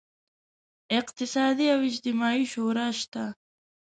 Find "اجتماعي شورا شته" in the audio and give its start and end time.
1.89-3.23